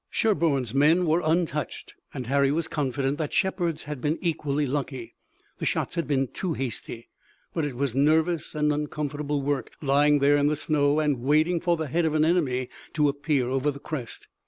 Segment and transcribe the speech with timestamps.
[0.09, 5.13] Sherburne's men were untouched and Harry was confident that Shepard's had been equally lucky
[5.59, 7.09] the shots had been too hasty
[7.53, 11.77] but it was nervous and uncomfortable work, lying there in the snow, and waiting for
[11.77, 14.27] the head of an enemy to appear over the crest.